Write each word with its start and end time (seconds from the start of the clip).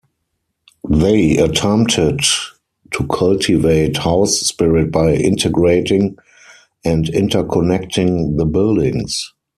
They 0.89 1.37
attempted 1.37 2.21
to 2.93 3.05
cultivate 3.05 3.97
house 3.97 4.39
spirit 4.39 4.91
by 4.91 5.13
integrating 5.13 6.17
and 6.83 7.05
interconnecting 7.05 8.35
the 8.35 8.45
buildings. 8.47 9.31